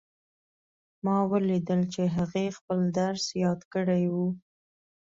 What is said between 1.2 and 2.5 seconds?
ولیدل چې هغې